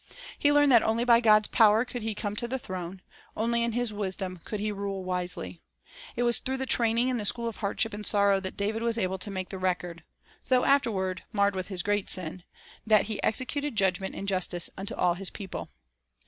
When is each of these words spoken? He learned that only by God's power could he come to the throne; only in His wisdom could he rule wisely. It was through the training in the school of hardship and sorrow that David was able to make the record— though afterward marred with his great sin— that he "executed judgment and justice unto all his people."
He 0.39 0.51
learned 0.51 0.71
that 0.71 0.81
only 0.81 1.05
by 1.05 1.19
God's 1.19 1.49
power 1.49 1.85
could 1.85 2.01
he 2.01 2.15
come 2.15 2.35
to 2.37 2.47
the 2.47 2.57
throne; 2.57 3.03
only 3.37 3.63
in 3.63 3.73
His 3.73 3.93
wisdom 3.93 4.39
could 4.43 4.59
he 4.59 4.71
rule 4.71 5.03
wisely. 5.03 5.61
It 6.15 6.23
was 6.23 6.39
through 6.39 6.57
the 6.57 6.65
training 6.65 7.07
in 7.09 7.17
the 7.19 7.23
school 7.23 7.47
of 7.47 7.57
hardship 7.57 7.93
and 7.93 8.03
sorrow 8.03 8.39
that 8.39 8.57
David 8.57 8.81
was 8.81 8.97
able 8.97 9.19
to 9.19 9.29
make 9.29 9.49
the 9.49 9.59
record— 9.59 10.03
though 10.47 10.65
afterward 10.65 11.21
marred 11.31 11.53
with 11.53 11.67
his 11.67 11.83
great 11.83 12.09
sin— 12.09 12.41
that 12.91 13.03
he 13.03 13.21
"executed 13.21 13.75
judgment 13.75 14.15
and 14.15 14.27
justice 14.27 14.71
unto 14.75 14.95
all 14.95 15.13
his 15.13 15.29
people." 15.29 15.69